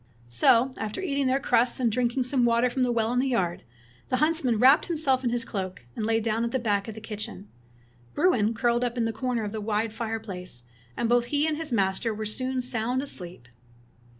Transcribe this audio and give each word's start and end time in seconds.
''So 0.43 0.73
after 0.79 0.99
eating 0.99 1.25
all 1.27 1.33
their 1.33 1.39
crusts, 1.39 1.79
and 1.79 1.91
drink 1.91 2.17
ing 2.17 2.23
some 2.23 2.43
water 2.43 2.71
from 2.71 2.81
the 2.81 2.91
well 2.91 3.13
in 3.13 3.19
the 3.19 3.27
yard, 3.27 3.61
the 4.09 4.17
huntsman 4.17 4.57
wrapped 4.57 4.87
himself 4.87 5.23
in 5.23 5.29
his 5.29 5.45
cloak, 5.45 5.85
and 5.95 6.07
lay 6.07 6.19
down 6.19 6.43
at 6.43 6.49
the 6.49 6.57
back 6.57 6.87
of 6.87 6.95
the 6.95 6.99
kitchen. 7.01 7.47
Bruin 8.15 8.55
curled 8.55 8.83
up 8.83 8.97
in 8.97 9.07
a 9.07 9.13
corner 9.13 9.43
of 9.43 9.51
the 9.51 9.61
wide 9.61 9.93
fire 9.93 10.19
place, 10.19 10.63
and 10.97 11.07
both 11.07 11.25
he 11.25 11.45
and 11.45 11.55
his 11.55 11.71
master 11.71 12.15
were 12.15 12.25
soon 12.25 12.63
sound 12.63 13.03
asleep. 13.03 13.47